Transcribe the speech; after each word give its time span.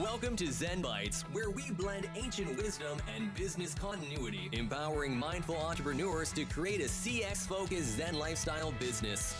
Welcome 0.00 0.34
to 0.36 0.50
Zen 0.50 0.82
Bites, 0.82 1.22
where 1.30 1.50
we 1.50 1.70
blend 1.70 2.08
ancient 2.16 2.56
wisdom 2.56 2.98
and 3.14 3.32
business 3.36 3.74
continuity, 3.74 4.48
empowering 4.50 5.16
mindful 5.16 5.56
entrepreneurs 5.56 6.32
to 6.32 6.44
create 6.46 6.80
a 6.80 6.86
CX 6.86 7.46
focused 7.46 7.96
Zen 7.96 8.18
lifestyle 8.18 8.72
business. 8.80 9.36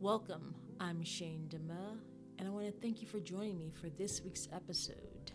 Welcome. 0.00 0.54
I'm 0.78 1.02
Shane 1.02 1.48
Demeux, 1.48 1.96
and 2.38 2.46
I 2.46 2.50
want 2.50 2.66
to 2.66 2.72
thank 2.82 3.00
you 3.00 3.08
for 3.08 3.20
joining 3.20 3.58
me 3.58 3.72
for 3.80 3.88
this 3.88 4.20
week's 4.22 4.48
episode. 4.52 5.32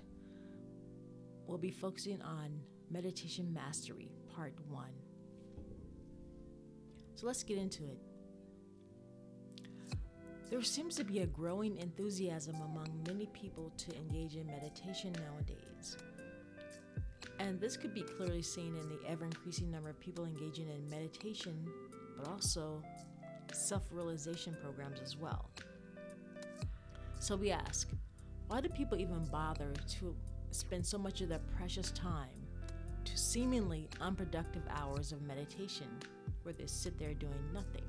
We'll 1.47 1.57
be 1.57 1.71
focusing 1.71 2.21
on 2.21 2.59
meditation 2.91 3.51
mastery, 3.51 4.11
part 4.35 4.53
one. 4.69 4.93
So 7.15 7.25
let's 7.25 7.41
get 7.41 7.57
into 7.57 7.85
it. 7.85 8.10
There 10.51 10.61
seems 10.61 10.97
to 10.97 11.05
be 11.05 11.19
a 11.19 11.25
growing 11.27 11.77
enthusiasm 11.77 12.55
among 12.55 12.89
many 13.07 13.27
people 13.27 13.71
to 13.77 13.95
engage 13.95 14.35
in 14.35 14.45
meditation 14.47 15.13
nowadays. 15.13 15.95
And 17.39 17.57
this 17.57 17.77
could 17.77 17.93
be 17.93 18.01
clearly 18.01 18.41
seen 18.41 18.75
in 18.75 18.89
the 18.89 18.99
ever 19.07 19.23
increasing 19.23 19.71
number 19.71 19.89
of 19.89 19.99
people 20.01 20.25
engaging 20.25 20.67
in 20.67 20.89
meditation, 20.89 21.55
but 22.17 22.27
also 22.27 22.83
self 23.53 23.83
realization 23.91 24.53
programs 24.61 24.99
as 24.99 25.15
well. 25.15 25.49
So 27.21 27.37
we 27.37 27.51
ask, 27.51 27.87
why 28.47 28.59
do 28.59 28.67
people 28.67 28.99
even 28.99 29.23
bother 29.27 29.71
to 29.99 30.13
spend 30.51 30.85
so 30.85 30.97
much 30.97 31.21
of 31.21 31.29
their 31.29 31.39
precious 31.57 31.91
time 31.91 32.45
to 33.05 33.17
seemingly 33.17 33.87
unproductive 34.01 34.63
hours 34.69 35.13
of 35.13 35.21
meditation 35.21 35.87
where 36.43 36.53
they 36.53 36.67
sit 36.67 36.99
there 36.99 37.13
doing 37.13 37.53
nothing? 37.53 37.85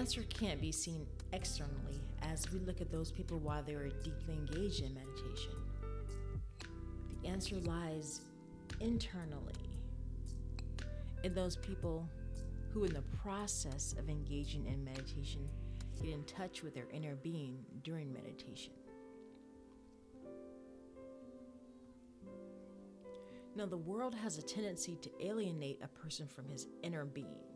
Answer 0.00 0.22
can't 0.30 0.62
be 0.62 0.72
seen 0.72 1.06
externally 1.34 2.00
as 2.22 2.50
we 2.50 2.58
look 2.60 2.80
at 2.80 2.90
those 2.90 3.12
people 3.12 3.38
while 3.38 3.62
they 3.62 3.74
are 3.74 3.90
deeply 4.02 4.32
engaged 4.32 4.82
in 4.82 4.94
meditation. 4.94 5.52
The 7.22 7.28
answer 7.28 7.56
lies 7.56 8.22
internally 8.80 9.52
in 11.22 11.34
those 11.34 11.56
people 11.56 12.08
who, 12.72 12.84
in 12.84 12.94
the 12.94 13.02
process 13.22 13.94
of 13.98 14.08
engaging 14.08 14.64
in 14.64 14.82
meditation, 14.82 15.46
get 16.00 16.14
in 16.14 16.24
touch 16.24 16.62
with 16.62 16.74
their 16.74 16.88
inner 16.94 17.16
being 17.16 17.58
during 17.84 18.10
meditation. 18.10 18.72
Now, 23.54 23.66
the 23.66 23.76
world 23.76 24.14
has 24.14 24.38
a 24.38 24.42
tendency 24.42 24.96
to 25.02 25.10
alienate 25.20 25.78
a 25.82 25.88
person 25.88 26.26
from 26.26 26.48
his 26.48 26.68
inner 26.82 27.04
being. 27.04 27.49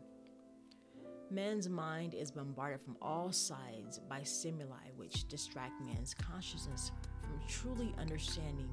Man's 1.31 1.67
mind 1.67 2.13
is 2.13 2.29
bombarded 2.31 2.81
from 2.81 2.97
all 3.01 3.31
sides 3.31 3.99
by 4.07 4.21
stimuli 4.21 4.91
which 4.95 5.27
distract 5.27 5.81
man's 5.81 6.13
consciousness 6.13 6.91
from 7.21 7.41
truly 7.47 7.93
understanding 7.97 8.69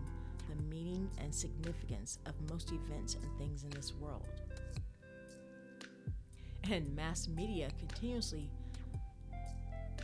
the 0.48 0.62
meaning 0.64 1.09
and 1.19 1.34
significance 1.34 2.19
of 2.27 2.34
most 2.50 2.72
events 2.72 3.14
and 3.14 3.39
things 3.39 3.64
in 3.64 3.70
this 3.70 3.94
world. 3.94 4.28
And 6.70 6.94
mass 6.94 7.27
media 7.27 7.70
continuously 7.78 8.50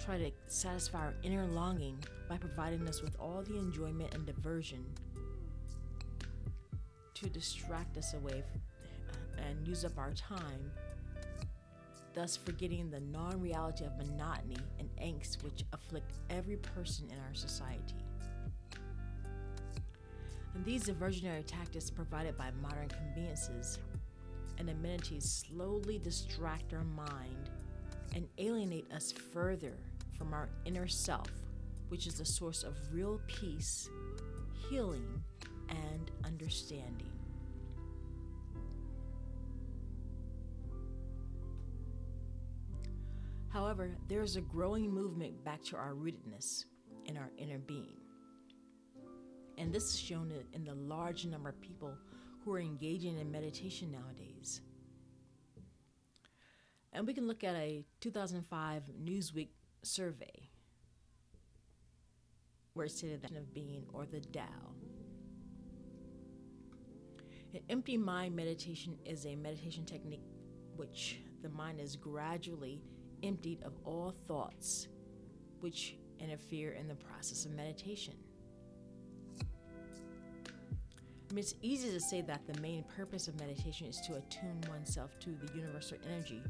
try 0.05 0.18
to 0.18 0.30
satisfy 0.46 0.98
our 0.98 1.14
inner 1.22 1.46
longing 1.46 2.02
by 2.28 2.38
providing 2.38 2.88
us 2.88 3.02
with 3.02 3.14
all 3.20 3.42
the 3.42 3.58
enjoyment 3.58 4.14
and 4.14 4.24
diversion 4.24 4.84
to 7.14 7.28
distract 7.28 7.96
us 7.98 8.14
away 8.14 8.42
and 9.46 9.66
use 9.66 9.84
up 9.84 9.98
our 9.98 10.12
time 10.12 10.70
thus 12.19 12.36
forgetting 12.36 12.91
the 12.91 12.98
non 12.98 13.41
reality 13.41 13.84
of 13.84 13.97
monotony 13.97 14.56
and 14.80 14.89
angst 14.96 15.45
which 15.45 15.64
afflict 15.73 16.11
every 16.30 16.56
person 16.56 17.08
in 17.12 17.17
our 17.20 17.34
society. 17.34 17.95
And 20.52 20.64
these 20.64 20.89
diversionary 20.89 21.46
tactics 21.46 21.90
provided 21.90 22.36
by 22.36 22.51
modern 22.61 22.89
conveniences 22.89 23.79
and 24.58 24.68
amenities 24.68 25.45
slowly 25.48 25.98
distract 25.98 26.74
our 26.74 26.83
mind 26.83 27.51
and 28.17 28.27
alienate 28.39 28.90
us 28.90 29.12
further 29.12 29.74
from 30.18 30.35
our 30.35 30.48
inner 30.64 30.89
self, 30.89 31.30
which 31.89 32.08
is 32.08 32.14
the 32.14 32.24
source 32.24 32.64
of 32.64 32.74
real 32.92 33.20
peace, 33.29 33.89
healing, 34.68 35.23
and 35.68 36.11
understanding. 36.24 37.17
However, 43.51 43.97
there 44.09 44.23
is 44.23 44.36
a 44.36 44.41
growing 44.41 44.92
movement 44.92 45.42
back 45.45 45.63
to 45.64 45.77
our 45.77 45.95
rootedness 45.95 46.64
in 47.07 47.17
our 47.17 47.31
inner 47.39 47.59
being. 47.59 47.97
And 49.57 49.73
this 49.73 49.85
is 49.85 49.98
shown 49.98 50.33
in 50.53 50.64
the 50.64 50.75
large 50.75 51.27
number 51.27 51.48
of 51.48 51.61
people 51.61 51.95
who 52.45 52.53
are 52.53 52.61
engaging 52.61 53.19
in 53.19 53.31
meditation 53.31 53.91
nowadays. 53.91 54.61
And 56.92 57.07
we 57.07 57.14
can 57.14 57.27
look 57.27 57.45
at 57.45 57.55
a 57.55 57.85
2005 58.01 58.83
Newsweek 59.03 59.48
survey 59.83 60.51
where 62.75 62.86
it 62.86 62.92
stated 62.92 63.23
that 63.23 63.33
of 63.33 63.53
being 63.53 63.85
or 63.92 64.07
the 64.07 64.20
Tao. 64.20 64.42
An 67.55 67.61
empty 67.69 67.97
mind 67.97 68.36
meditation 68.36 68.97
is 69.05 69.27
a 69.27 69.35
meditation 69.35 69.85
technique 69.85 70.23
which 70.77 71.19
the 71.42 71.48
mind 71.48 71.80
is 71.80 71.97
gradually 71.97 72.83
emptied 73.23 73.62
of 73.62 73.73
all 73.84 74.14
thoughts 74.27 74.89
which 75.61 75.96
interfere 76.20 76.73
in 76.73 76.89
the 76.89 76.95
process 76.95 77.45
of 77.45 77.52
meditation. 77.52 78.14
I 81.30 81.34
mean, 81.34 81.40
it's 81.40 81.55
easy 81.61 81.90
to 81.90 82.01
say 82.01 82.23
that 82.23 82.46
the 82.46 82.58
main 82.61 82.84
purpose 82.96 83.29
of 83.29 83.39
meditation 83.39 83.86
is 83.86 84.01
to 84.06 84.14
attune 84.14 84.62
oneself 84.68 85.18
to 85.20 85.30
the 85.30 85.55
universal 85.55 85.98
energy 86.11 86.42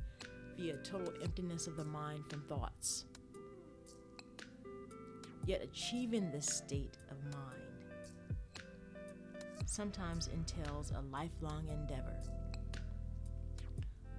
via 0.56 0.76
total 0.78 1.12
emptiness 1.22 1.66
of 1.66 1.76
the 1.76 1.84
mind 1.84 2.24
from 2.30 2.42
thoughts. 2.42 3.04
Yet, 5.46 5.62
achieving 5.62 6.30
this 6.30 6.46
state 6.46 6.96
of 7.10 7.16
mind 7.32 7.68
sometimes 9.66 10.28
entails 10.28 10.92
a 10.92 11.00
lifelong 11.10 11.68
endeavor. 11.68 12.16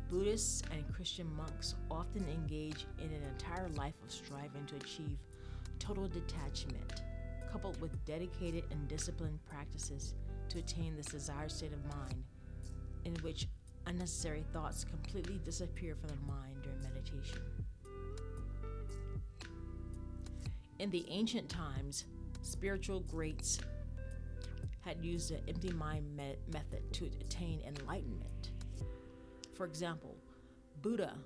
Buddhists 0.09 0.63
and 0.71 0.91
Christian 0.93 1.31
monks 1.35 1.75
often 1.91 2.25
engage 2.27 2.87
in 2.97 3.13
an 3.13 3.21
entire 3.23 3.69
life 3.69 3.93
of 4.03 4.11
striving 4.11 4.65
to 4.65 4.75
achieve 4.75 5.19
total 5.77 6.07
detachment, 6.07 7.03
coupled 7.51 7.79
with 7.79 8.03
dedicated 8.05 8.63
and 8.71 8.87
disciplined 8.87 9.39
practices 9.45 10.15
to 10.49 10.57
attain 10.57 10.95
this 10.95 11.05
desired 11.05 11.51
state 11.51 11.73
of 11.73 11.95
mind, 11.95 12.23
in 13.05 13.13
which 13.21 13.47
unnecessary 13.85 14.43
thoughts 14.51 14.83
completely 14.83 15.39
disappear 15.45 15.95
from 15.95 16.09
the 16.09 16.33
mind 16.33 16.55
during 16.63 16.81
meditation. 16.81 17.41
In 20.79 20.89
the 20.89 21.05
ancient 21.09 21.49
times, 21.49 22.05
spiritual 22.41 23.01
greats 23.01 23.59
had 24.81 25.03
used 25.03 25.29
the 25.29 25.39
empty 25.47 25.71
mind 25.71 26.15
me- 26.15 26.37
method 26.51 26.81
to 26.93 27.05
attain 27.21 27.61
enlightenment. 27.61 28.38
For 29.59 29.65
example, 29.65 30.15
Buddha, 30.81 31.17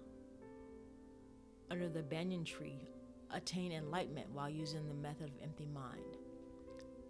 under 1.70 1.88
the 1.88 2.02
banyan 2.02 2.44
tree, 2.44 2.80
attained 3.30 3.74
enlightenment 3.74 4.26
while 4.34 4.50
using 4.50 4.88
the 4.88 4.96
method 4.96 5.28
of 5.28 5.44
empty 5.44 5.68
mind. 5.68 6.18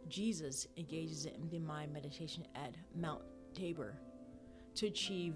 Jesus 0.10 0.68
engages 0.76 1.24
in 1.26 1.34
empty 1.36 1.60
mind 1.60 1.94
meditation 1.94 2.46
at 2.56 2.76
Mount 2.94 3.22
Tabor 3.54 3.96
to 4.76 4.88
achieve 4.88 5.34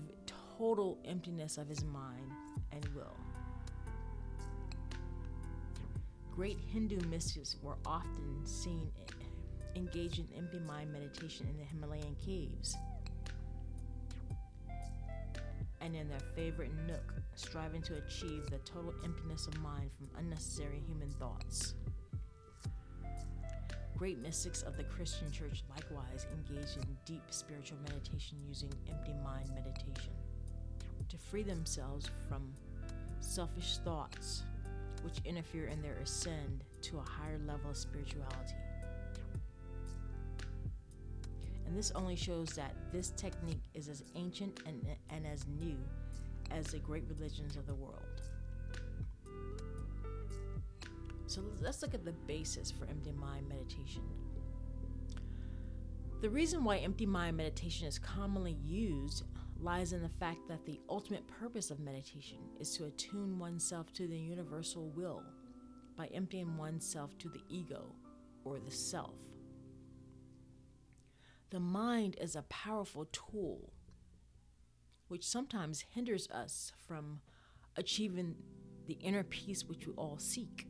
total 0.58 0.98
emptiness 1.06 1.58
of 1.58 1.70
his 1.70 1.86
mind 1.86 2.34
and 2.74 2.86
will. 2.94 3.16
Great 6.36 6.60
Hindu 6.60 7.00
mystics 7.08 7.56
were 7.64 7.78
often 7.86 8.46
seen 8.46 8.92
engaged 9.78 10.20
in 10.20 10.28
empty 10.38 10.60
mind 10.60 10.92
meditation 10.92 11.48
in 11.50 11.56
the 11.56 11.64
Himalayan 11.64 12.18
caves 12.26 12.76
and 15.88 15.96
in 15.96 16.10
their 16.10 16.20
favorite 16.36 16.72
nook, 16.86 17.14
striving 17.36 17.82
to 17.82 17.96
achieve 17.96 18.46
the 18.50 18.58
total 18.60 18.94
emptiness 19.06 19.48
of 19.48 19.58
mind 19.62 19.90
from 19.96 20.10
unnecessary 20.20 20.84
human 20.86 21.10
thoughts. 21.12 21.76
Great 23.98 24.22
mystics 24.22 24.64
of 24.64 24.76
the 24.76 24.84
Christian 24.84 25.32
church 25.32 25.64
likewise 25.70 26.28
engaged 26.34 26.76
in 26.76 26.98
deep 27.06 27.24
spiritual 27.30 27.78
meditation 27.88 28.38
using 28.46 28.70
empty 28.90 29.14
mind 29.24 29.50
meditation 29.56 30.12
to 31.08 31.18
free 31.18 31.44
themselves 31.44 32.12
from 32.28 32.54
selfish 33.22 33.78
thoughts 33.78 34.44
which 35.04 35.20
interfere 35.24 35.68
in 35.68 35.82
their 35.82 35.96
ascend 36.04 36.66
to 36.82 36.98
a 36.98 37.02
higher 37.02 37.40
level 37.48 37.70
of 37.70 37.78
spirituality. 37.78 38.56
And 41.68 41.78
this 41.78 41.92
only 41.96 42.16
shows 42.16 42.50
that 42.52 42.74
this 42.92 43.10
technique 43.12 43.62
is 43.74 43.90
as 43.90 44.04
ancient 44.16 44.62
and, 44.66 44.82
and 45.10 45.28
as 45.28 45.46
new 45.60 45.78
as 46.50 46.68
the 46.68 46.80
great 46.80 47.04
religions 47.10 47.58
of 47.58 47.68
the 47.68 47.76
world. 47.76 48.04
So 51.28 51.44
let's 51.62 51.82
look 51.82 51.94
at 51.94 52.06
the 52.06 52.14
basis 52.14 52.72
for 52.72 52.86
empty 52.86 53.12
mind 53.12 53.50
meditation. 53.50 54.04
The 56.22 56.30
reason 56.30 56.64
why 56.64 56.78
empty 56.78 57.06
mind 57.06 57.36
meditation 57.38 57.86
is 57.86 58.00
commonly 58.00 58.58
used 58.64 59.24
lies 59.60 59.92
in 59.92 60.02
the 60.02 60.10
fact 60.10 60.48
that 60.48 60.66
the 60.66 60.80
ultimate 60.90 61.28
purpose 61.28 61.70
of 61.70 61.80
meditation 61.80 62.38
is 62.60 62.76
to 62.78 62.86
attune 62.86 63.38
oneself 63.38 63.92
to 63.94 64.08
the 64.08 64.18
universal 64.18 64.90
will 64.96 65.22
by 65.98 66.08
emptying 66.08 66.56
oneself 66.58 67.18
to 67.18 67.30
the 67.30 67.42
ego 67.50 67.84
or 68.46 68.60
the 68.60 68.72
self. 68.72 69.14
The 71.50 71.60
mind 71.60 72.18
is 72.20 72.36
a 72.36 72.42
powerful 72.44 73.06
tool 73.06 73.72
which 75.08 75.26
sometimes 75.26 75.86
hinders 75.94 76.30
us 76.30 76.74
from 76.86 77.22
achieving 77.78 78.36
the 78.86 78.96
inner 78.96 79.24
peace 79.24 79.64
which 79.64 79.88
we 79.88 79.94
all 79.94 80.18
seek. 80.20 80.68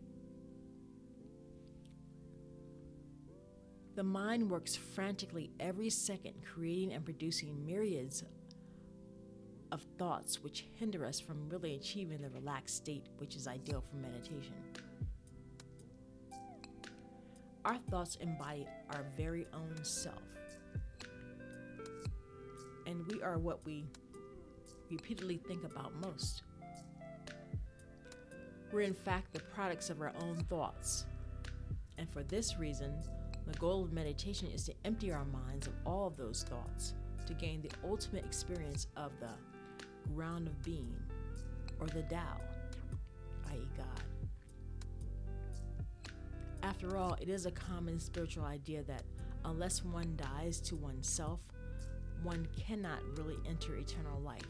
The 3.96 4.04
mind 4.04 4.52
works 4.52 4.76
frantically 4.76 5.50
every 5.60 5.90
second, 5.90 6.36
creating 6.46 6.94
and 6.94 7.04
producing 7.04 7.66
myriads 7.66 8.24
of 9.72 9.82
thoughts 9.98 10.44
which 10.44 10.68
hinder 10.76 11.04
us 11.04 11.20
from 11.20 11.50
really 11.50 11.74
achieving 11.74 12.22
the 12.22 12.30
relaxed 12.30 12.78
state 12.78 13.08
which 13.18 13.36
is 13.36 13.48
ideal 13.48 13.84
for 13.90 13.96
meditation. 13.96 14.54
Our 17.66 17.78
thoughts 17.90 18.18
embody 18.18 18.68
our 18.94 19.04
very 19.18 19.48
own 19.52 19.84
self. 19.84 20.22
And 22.88 23.06
we 23.12 23.22
are 23.22 23.38
what 23.38 23.64
we 23.66 23.84
repeatedly 24.90 25.38
think 25.38 25.66
about 25.66 25.94
most. 25.96 26.44
We're 28.72 28.82
in 28.82 28.94
fact 28.94 29.34
the 29.34 29.42
products 29.42 29.90
of 29.90 30.02
our 30.02 30.14
own 30.22 30.38
thoughts. 30.50 31.06
And 31.98 32.10
for 32.10 32.24
this 32.24 32.58
reason, 32.58 32.94
the 33.46 33.58
goal 33.60 33.84
of 33.84 33.92
meditation 33.92 34.50
is 34.54 34.64
to 34.66 34.74
empty 34.86 35.12
our 35.12 35.26
minds 35.26 35.68
of 35.68 35.74
all 35.86 36.08
of 36.08 36.16
those 36.16 36.44
thoughts 36.44 36.94
to 37.26 37.34
gain 37.34 37.62
the 37.62 37.72
ultimate 37.88 38.26
experience 38.26 38.88
of 38.96 39.12
the 39.20 39.30
ground 40.14 40.48
of 40.48 40.64
being, 40.64 40.96
or 41.80 41.88
the 41.88 42.04
Tao, 42.04 42.40
i.e., 43.52 43.68
God. 43.76 44.04
After 46.64 46.96
all, 46.98 47.18
it 47.20 47.28
is 47.28 47.46
a 47.46 47.52
common 47.52 48.00
spiritual 48.00 48.46
idea 48.46 48.84
that 48.84 49.04
unless 49.44 49.84
one 49.84 50.18
dies 50.18 50.62
to 50.62 50.76
oneself, 50.76 51.40
one 52.24 52.48
cannot 52.58 53.00
really 53.18 53.38
enter 53.48 53.76
eternal 53.76 54.20
life. 54.22 54.42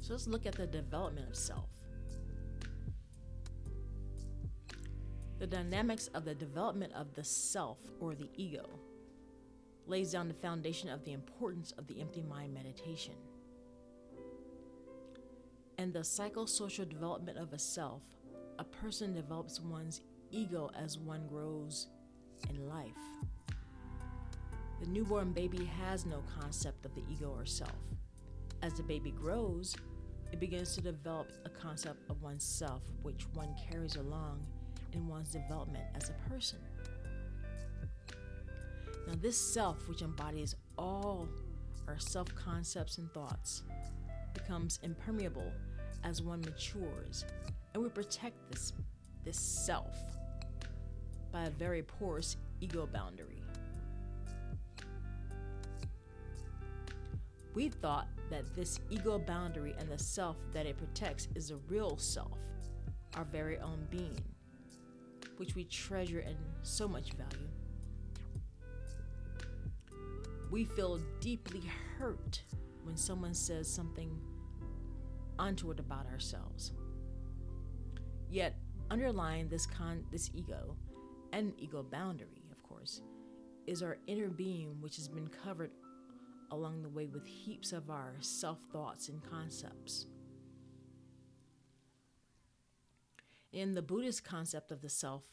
So 0.00 0.14
let's 0.14 0.26
look 0.26 0.46
at 0.46 0.54
the 0.54 0.66
development 0.66 1.28
of 1.28 1.36
self. 1.36 1.68
The 5.38 5.46
dynamics 5.46 6.08
of 6.14 6.24
the 6.24 6.34
development 6.34 6.92
of 6.92 7.14
the 7.14 7.24
self 7.24 7.78
or 8.00 8.14
the 8.14 8.28
ego 8.36 8.68
lays 9.86 10.12
down 10.12 10.28
the 10.28 10.34
foundation 10.34 10.88
of 10.88 11.04
the 11.04 11.12
importance 11.12 11.72
of 11.72 11.86
the 11.86 12.00
empty 12.00 12.22
mind 12.22 12.54
meditation. 12.54 13.14
And 15.78 15.92
the 15.92 16.00
psychosocial 16.00 16.88
development 16.88 17.38
of 17.38 17.52
a 17.52 17.58
self, 17.58 18.02
a 18.58 18.64
person 18.64 19.14
develops 19.14 19.60
one's 19.60 20.00
ego 20.30 20.70
as 20.78 20.98
one 20.98 21.26
grows 21.26 21.88
in 22.48 22.68
life. 22.68 22.92
The 24.82 24.88
newborn 24.88 25.30
baby 25.30 25.64
has 25.80 26.06
no 26.06 26.24
concept 26.40 26.84
of 26.84 26.92
the 26.96 27.04
ego 27.08 27.32
or 27.38 27.46
self. 27.46 27.70
As 28.62 28.74
the 28.74 28.82
baby 28.82 29.12
grows, 29.12 29.76
it 30.32 30.40
begins 30.40 30.74
to 30.74 30.80
develop 30.80 31.30
a 31.44 31.48
concept 31.48 32.00
of 32.10 32.20
oneself, 32.20 32.82
which 33.02 33.28
one 33.34 33.54
carries 33.70 33.94
along 33.94 34.44
in 34.92 35.06
one's 35.06 35.30
development 35.30 35.84
as 35.94 36.10
a 36.10 36.28
person. 36.28 36.58
Now, 39.06 39.14
this 39.22 39.38
self, 39.40 39.88
which 39.88 40.02
embodies 40.02 40.56
all 40.76 41.28
our 41.86 42.00
self 42.00 42.34
concepts 42.34 42.98
and 42.98 43.08
thoughts, 43.12 43.62
becomes 44.34 44.80
impermeable 44.82 45.52
as 46.02 46.22
one 46.22 46.40
matures, 46.40 47.24
and 47.72 47.84
we 47.84 47.88
protect 47.88 48.34
this, 48.50 48.72
this 49.24 49.38
self 49.38 49.96
by 51.30 51.44
a 51.44 51.50
very 51.50 51.84
porous 51.84 52.36
ego 52.60 52.88
boundary. 52.92 53.41
We 57.54 57.68
thought 57.68 58.08
that 58.30 58.54
this 58.54 58.80
ego 58.90 59.18
boundary 59.18 59.74
and 59.78 59.88
the 59.88 59.98
self 59.98 60.36
that 60.52 60.66
it 60.66 60.78
protects 60.78 61.28
is 61.34 61.48
the 61.48 61.56
real 61.68 61.96
self, 61.98 62.38
our 63.14 63.24
very 63.24 63.58
own 63.58 63.86
being, 63.90 64.18
which 65.36 65.54
we 65.54 65.64
treasure 65.64 66.20
and 66.20 66.36
so 66.62 66.88
much 66.88 67.12
value 67.12 67.48
we 70.52 70.64
feel 70.66 71.00
deeply 71.18 71.62
hurt 71.98 72.42
when 72.84 72.94
someone 72.94 73.32
says 73.32 73.66
something 73.66 74.20
untoward 75.38 75.80
about 75.80 76.06
ourselves. 76.06 76.72
Yet, 78.28 78.54
underlying 78.90 79.48
this 79.48 79.66
con 79.66 80.04
this 80.12 80.30
ego 80.34 80.76
and 81.32 81.54
ego 81.56 81.82
boundary, 81.82 82.44
of 82.52 82.62
course, 82.62 83.00
is 83.66 83.82
our 83.82 83.96
inner 84.06 84.28
being 84.28 84.76
which 84.82 84.96
has 84.96 85.08
been 85.08 85.28
covered 85.42 85.70
along 86.52 86.82
the 86.82 86.88
way 86.88 87.08
with 87.08 87.26
heaps 87.26 87.72
of 87.72 87.90
our 87.90 88.14
self-thoughts 88.20 89.08
and 89.08 89.20
concepts. 89.28 90.06
In 93.52 93.74
the 93.74 93.82
Buddhist 93.82 94.22
concept 94.22 94.70
of 94.70 94.80
the 94.80 94.88
self, 94.88 95.24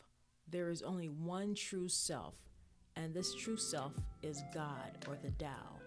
there 0.50 0.72
is 0.72 0.82
only 0.82 1.08
one 1.08 1.54
true 1.54 1.88
self 1.88 2.36
and 2.96 3.14
this 3.14 3.34
true 3.34 3.56
self 3.56 3.94
is 4.24 4.44
God 4.54 5.06
or 5.08 5.18
the 5.24 5.32
Tao, 5.32 5.80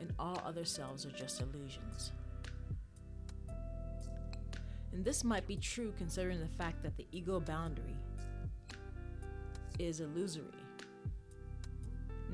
and 0.00 0.12
all 0.18 0.40
other 0.44 0.64
selves 0.64 1.04
are 1.04 1.10
just 1.10 1.42
illusions. 1.42 2.12
And 4.92 5.04
this 5.04 5.22
might 5.22 5.46
be 5.46 5.56
true 5.56 5.92
considering 5.98 6.40
the 6.40 6.48
fact 6.56 6.82
that 6.82 6.96
the 6.96 7.06
ego 7.12 7.40
boundary 7.40 7.96
is 9.78 10.00
illusory. 10.00 10.63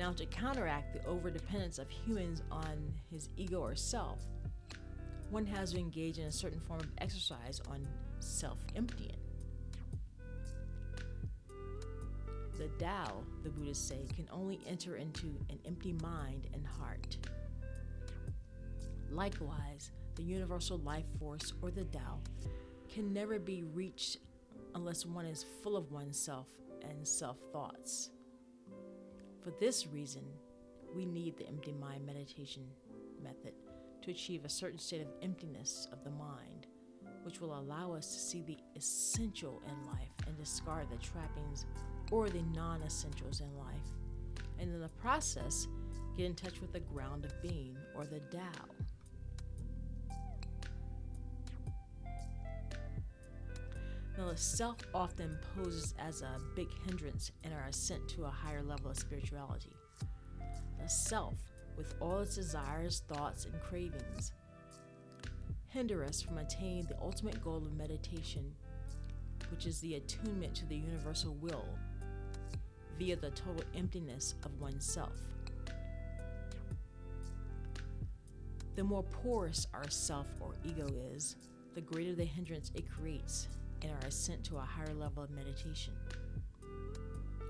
Now, 0.00 0.12
to 0.12 0.24
counteract 0.24 0.94
the 0.94 1.00
overdependence 1.00 1.78
of 1.78 1.90
humans 1.90 2.42
on 2.50 2.90
his 3.10 3.28
ego 3.36 3.60
or 3.60 3.76
self, 3.76 4.18
one 5.28 5.44
has 5.44 5.72
to 5.72 5.78
engage 5.78 6.16
in 6.16 6.24
a 6.24 6.32
certain 6.32 6.58
form 6.58 6.80
of 6.80 6.88
exercise 6.96 7.60
on 7.70 7.86
self 8.18 8.56
emptying. 8.74 9.18
The 12.56 12.68
Tao, 12.78 13.22
the 13.42 13.50
Buddhists 13.50 13.86
say, 13.86 14.06
can 14.16 14.26
only 14.32 14.58
enter 14.66 14.96
into 14.96 15.26
an 15.50 15.58
empty 15.66 15.92
mind 15.92 16.46
and 16.54 16.66
heart. 16.66 17.18
Likewise, 19.10 19.90
the 20.14 20.22
universal 20.22 20.78
life 20.78 21.04
force, 21.18 21.52
or 21.60 21.70
the 21.70 21.84
Tao, 21.84 22.20
can 22.88 23.12
never 23.12 23.38
be 23.38 23.64
reached 23.74 24.16
unless 24.74 25.04
one 25.04 25.26
is 25.26 25.44
full 25.62 25.76
of 25.76 25.92
oneself 25.92 26.46
and 26.88 27.06
self 27.06 27.36
thoughts. 27.52 28.12
For 29.42 29.52
this 29.58 29.86
reason, 29.86 30.22
we 30.94 31.06
need 31.06 31.38
the 31.38 31.48
empty 31.48 31.72
mind 31.72 32.04
meditation 32.04 32.62
method 33.22 33.54
to 34.02 34.10
achieve 34.10 34.44
a 34.44 34.50
certain 34.50 34.78
state 34.78 35.00
of 35.00 35.08
emptiness 35.22 35.88
of 35.92 36.04
the 36.04 36.10
mind, 36.10 36.66
which 37.22 37.40
will 37.40 37.58
allow 37.58 37.92
us 37.92 38.12
to 38.12 38.20
see 38.20 38.42
the 38.42 38.58
essential 38.76 39.62
in 39.66 39.86
life 39.86 40.12
and 40.26 40.36
discard 40.36 40.90
the 40.90 40.96
trappings 40.96 41.64
or 42.10 42.28
the 42.28 42.42
non 42.54 42.82
essentials 42.82 43.40
in 43.40 43.56
life, 43.56 44.44
and 44.58 44.74
in 44.74 44.80
the 44.80 44.88
process, 45.00 45.66
get 46.16 46.26
in 46.26 46.34
touch 46.34 46.60
with 46.60 46.72
the 46.72 46.80
ground 46.80 47.24
of 47.24 47.40
being 47.40 47.76
or 47.94 48.04
the 48.04 48.20
Tao. 48.30 48.89
Now, 54.20 54.28
the 54.28 54.36
self 54.36 54.76
often 54.92 55.38
poses 55.56 55.94
as 55.98 56.20
a 56.20 56.38
big 56.54 56.68
hindrance 56.84 57.32
in 57.42 57.54
our 57.54 57.68
ascent 57.68 58.06
to 58.10 58.24
a 58.24 58.28
higher 58.28 58.62
level 58.62 58.90
of 58.90 58.98
spirituality. 58.98 59.72
The 60.78 60.88
self, 60.90 61.36
with 61.74 61.94
all 62.00 62.18
its 62.18 62.34
desires, 62.34 63.02
thoughts, 63.08 63.46
and 63.46 63.58
cravings, 63.62 64.32
hinder 65.68 66.04
us 66.04 66.20
from 66.20 66.36
attaining 66.36 66.84
the 66.84 67.00
ultimate 67.00 67.42
goal 67.42 67.56
of 67.56 67.72
meditation, 67.72 68.52
which 69.50 69.64
is 69.64 69.80
the 69.80 69.94
attunement 69.94 70.54
to 70.56 70.66
the 70.66 70.76
universal 70.76 71.34
will 71.40 71.64
via 72.98 73.16
the 73.16 73.30
total 73.30 73.64
emptiness 73.74 74.34
of 74.44 74.60
oneself. 74.60 75.16
The 78.76 78.84
more 78.84 79.04
porous 79.04 79.66
our 79.72 79.88
self 79.88 80.26
or 80.40 80.56
ego 80.62 80.88
is, 81.14 81.36
the 81.74 81.80
greater 81.80 82.14
the 82.14 82.26
hindrance 82.26 82.70
it 82.74 82.84
creates 82.90 83.48
in 83.82 83.90
our 83.90 84.06
ascent 84.06 84.44
to 84.44 84.56
a 84.56 84.60
higher 84.60 84.94
level 84.94 85.22
of 85.22 85.30
meditation. 85.30 85.94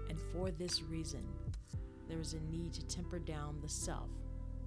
And 0.08 0.18
for 0.32 0.50
this 0.50 0.82
reason, 0.82 1.24
there 2.08 2.20
is 2.20 2.34
a 2.34 2.40
need 2.52 2.72
to 2.74 2.86
temper 2.86 3.18
down 3.18 3.58
the 3.62 3.68
self 3.68 4.10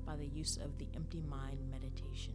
by 0.05 0.15
the 0.15 0.27
use 0.27 0.57
of 0.57 0.77
the 0.77 0.87
empty 0.95 1.21
mind 1.21 1.59
meditation. 1.69 2.33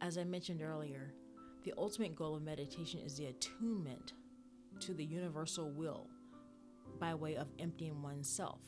As 0.00 0.18
I 0.18 0.24
mentioned 0.24 0.62
earlier, 0.62 1.14
the 1.64 1.72
ultimate 1.78 2.16
goal 2.16 2.34
of 2.34 2.42
meditation 2.42 3.00
is 3.00 3.16
the 3.16 3.26
attunement 3.26 4.14
to 4.80 4.94
the 4.94 5.04
universal 5.04 5.70
will 5.70 6.08
by 6.98 7.14
way 7.14 7.36
of 7.36 7.46
emptying 7.58 8.02
oneself. 8.02 8.60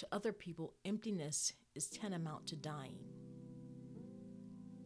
To 0.00 0.08
other 0.12 0.32
people, 0.32 0.72
emptiness 0.86 1.52
is 1.74 1.90
tantamount 1.90 2.46
to 2.46 2.56
dying. 2.56 2.96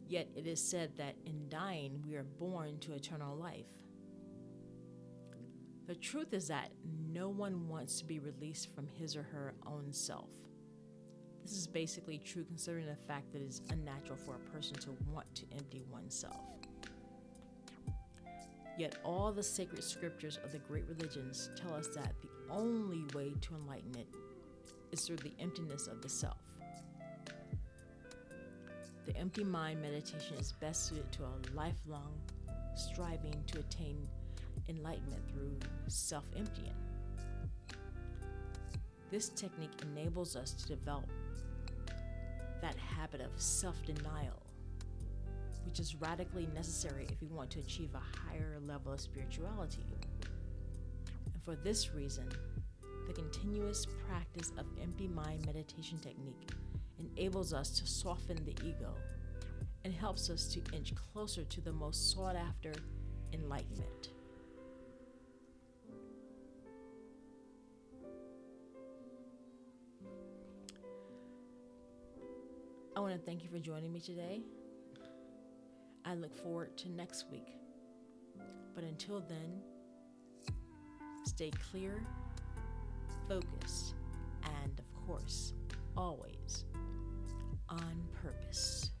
Yet 0.09 0.27
it 0.35 0.45
is 0.45 0.61
said 0.61 0.97
that 0.97 1.15
in 1.25 1.47
dying, 1.47 2.03
we 2.05 2.17
are 2.17 2.25
born 2.25 2.79
to 2.79 2.91
eternal 2.91 3.33
life. 3.37 3.71
The 5.87 5.95
truth 5.95 6.33
is 6.33 6.49
that 6.49 6.71
no 7.13 7.29
one 7.29 7.69
wants 7.69 7.97
to 7.99 8.05
be 8.05 8.19
released 8.19 8.75
from 8.75 8.89
his 8.89 9.15
or 9.15 9.23
her 9.23 9.53
own 9.65 9.93
self. 9.93 10.31
This 11.43 11.53
is 11.53 11.65
basically 11.65 12.17
true 12.17 12.43
considering 12.43 12.85
the 12.85 12.97
fact 12.97 13.31
that 13.31 13.41
it 13.41 13.47
is 13.47 13.61
unnatural 13.71 14.17
for 14.17 14.35
a 14.35 14.51
person 14.51 14.75
to 14.79 14.97
want 15.13 15.33
to 15.35 15.45
empty 15.53 15.81
oneself. 15.89 16.43
Yet 18.77 18.97
all 19.05 19.31
the 19.31 19.43
sacred 19.43 19.81
scriptures 19.81 20.39
of 20.43 20.51
the 20.51 20.59
great 20.59 20.83
religions 20.89 21.51
tell 21.55 21.73
us 21.73 21.87
that 21.95 22.15
the 22.21 22.53
only 22.53 23.05
way 23.13 23.33
to 23.39 23.55
enlightenment 23.55 24.09
is 24.95 25.05
through 25.05 25.17
the 25.17 25.33
emptiness 25.39 25.87
of 25.87 26.01
the 26.01 26.07
self. 26.07 26.37
The 29.05 29.15
empty 29.17 29.43
mind 29.43 29.81
meditation 29.81 30.37
is 30.37 30.53
best 30.53 30.87
suited 30.87 31.11
to 31.11 31.23
a 31.23 31.35
lifelong 31.53 32.13
striving 32.75 33.43
to 33.47 33.59
attain 33.59 34.07
enlightenment 34.69 35.21
through 35.29 35.57
self 35.87 36.23
emptying. 36.37 36.73
This 39.11 39.29
technique 39.29 39.83
enables 39.91 40.37
us 40.37 40.53
to 40.53 40.67
develop 40.67 41.09
that 42.61 42.75
habit 42.77 43.19
of 43.19 43.31
self 43.35 43.75
denial, 43.85 44.41
which 45.65 45.81
is 45.81 45.95
radically 45.95 46.47
necessary 46.55 47.05
if 47.11 47.21
we 47.21 47.27
want 47.27 47.49
to 47.51 47.59
achieve 47.59 47.89
a 47.95 48.29
higher 48.29 48.59
level 48.65 48.93
of 48.93 49.01
spirituality. 49.01 49.83
And 51.33 51.43
for 51.43 51.55
this 51.55 51.93
reason, 51.93 52.29
the 53.07 53.13
continuous 53.13 53.85
practice 54.07 54.51
of 54.57 54.65
empty 54.81 55.07
mind 55.07 55.45
meditation 55.45 55.97
technique 55.99 56.49
enables 56.99 57.53
us 57.53 57.69
to 57.79 57.85
soften 57.85 58.37
the 58.45 58.55
ego 58.65 58.93
and 59.83 59.93
helps 59.93 60.29
us 60.29 60.47
to 60.47 60.61
inch 60.75 60.93
closer 60.95 61.43
to 61.43 61.61
the 61.61 61.71
most 61.71 62.11
sought 62.11 62.35
after 62.35 62.73
enlightenment. 63.33 64.09
I 72.95 72.99
want 73.01 73.13
to 73.13 73.19
thank 73.19 73.43
you 73.43 73.49
for 73.49 73.59
joining 73.59 73.91
me 73.91 73.99
today. 73.99 74.41
I 76.05 76.15
look 76.15 76.33
forward 76.33 76.77
to 76.77 76.89
next 76.89 77.25
week. 77.29 77.49
But 78.73 78.83
until 78.83 79.21
then, 79.21 79.61
stay 81.25 81.51
clear, 81.71 82.01
focused, 83.27 83.95
and 84.43 84.79
of 84.79 85.07
course, 85.07 85.53
always 85.97 86.65
on 87.69 88.03
purpose. 88.21 88.91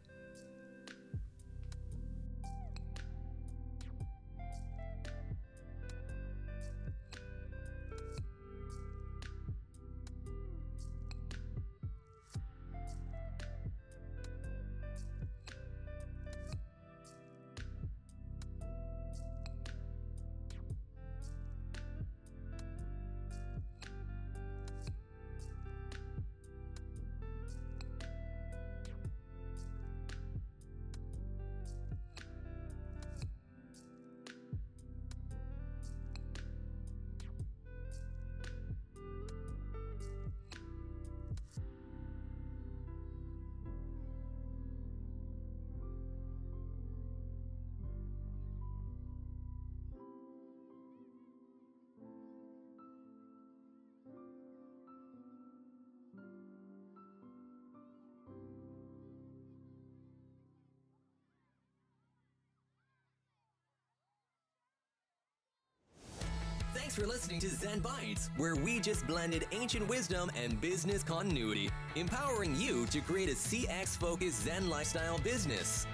Thanks 66.95 67.07
for 67.09 67.13
listening 67.13 67.41
to 67.41 67.49
Zen 67.49 67.79
Bites, 67.79 68.29
where 68.37 68.55
we 68.55 68.79
just 68.79 69.05
blended 69.05 69.45
ancient 69.51 69.85
wisdom 69.89 70.31
and 70.41 70.61
business 70.61 71.03
continuity, 71.03 71.69
empowering 71.95 72.55
you 72.55 72.85
to 72.85 73.01
create 73.01 73.27
a 73.27 73.33
CX 73.33 73.97
focused 73.97 74.45
Zen 74.45 74.69
lifestyle 74.69 75.17
business. 75.17 75.87